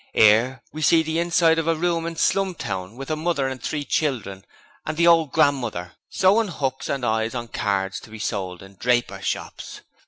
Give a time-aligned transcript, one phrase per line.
[0.15, 3.83] 'Ere we see the inside of a room in Slumtown, with a mother and three
[3.85, 4.43] children
[4.83, 9.25] and the old grandmother sewin' hooks and eyes on cards to be sold in drapers'
[9.27, 9.81] shops.